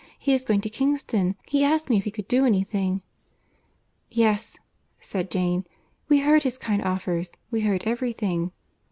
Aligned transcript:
He 0.17 0.33
is 0.33 0.43
going 0.45 0.61
to 0.61 0.69
Kingston. 0.71 1.35
He 1.45 1.63
asked 1.63 1.87
me 1.87 1.95
if 1.97 2.05
he 2.05 2.09
could 2.09 2.27
do 2.27 2.43
any 2.43 2.63
thing...." 2.63 3.03
"Yes," 4.09 4.57
said 4.99 5.29
Jane, 5.29 5.63
"we 6.09 6.21
heard 6.21 6.41
his 6.41 6.57
kind 6.57 6.81
offers, 6.83 7.31
we 7.51 7.61
heard 7.61 7.83
every 7.85 8.13
thing." 8.13 8.51